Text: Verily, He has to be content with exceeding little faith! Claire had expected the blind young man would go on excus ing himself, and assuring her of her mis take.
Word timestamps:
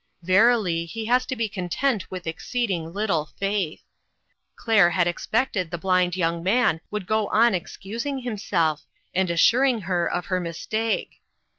Verily, 0.23 0.85
He 0.87 1.05
has 1.05 1.27
to 1.27 1.35
be 1.35 1.47
content 1.47 2.09
with 2.09 2.25
exceeding 2.25 2.91
little 2.91 3.29
faith! 3.37 3.83
Claire 4.55 4.89
had 4.89 5.05
expected 5.05 5.69
the 5.69 5.77
blind 5.77 6.15
young 6.15 6.41
man 6.41 6.81
would 6.89 7.05
go 7.05 7.27
on 7.27 7.51
excus 7.53 8.03
ing 8.03 8.17
himself, 8.23 8.81
and 9.13 9.29
assuring 9.29 9.81
her 9.81 10.07
of 10.11 10.25
her 10.25 10.39
mis 10.39 10.65
take. 10.65 11.21